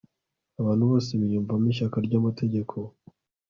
abantu 0.59 0.83
bose 0.91 1.09
biyumvamo 1.19 1.65
ishyaka 1.73 1.97
ry'amategeko 2.05 2.75